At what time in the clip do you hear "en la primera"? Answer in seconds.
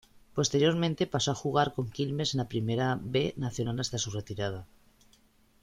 2.33-2.97